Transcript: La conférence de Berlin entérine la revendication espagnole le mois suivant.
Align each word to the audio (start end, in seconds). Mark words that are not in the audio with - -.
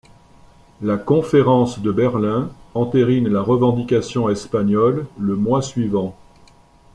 La 0.81 0.97
conférence 0.97 1.77
de 1.79 1.91
Berlin 1.91 2.49
entérine 2.73 3.27
la 3.29 3.41
revendication 3.43 4.29
espagnole 4.31 5.05
le 5.19 5.35
mois 5.35 5.61
suivant. 5.61 6.17